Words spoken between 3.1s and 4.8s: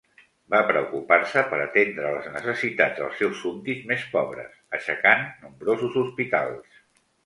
seus súbdits més pobres,